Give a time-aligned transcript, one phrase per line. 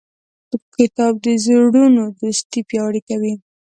[0.77, 3.33] کتاب د زړونو دوستي پیاوړې کوي.